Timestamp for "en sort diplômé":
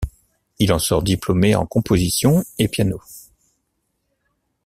0.73-1.53